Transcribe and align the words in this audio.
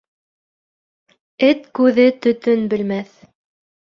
Эт 1.47 1.67
күҙе 1.79 2.05
төтөн 2.27 2.65
белмәҫ. 2.73 3.13